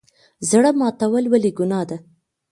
زړه 0.49 0.69
ماتول 0.79 1.25
ولې 1.29 1.51
ګناه 1.59 1.85
ده؟ 1.89 1.97